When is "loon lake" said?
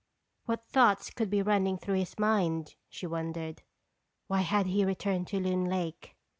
5.39-6.15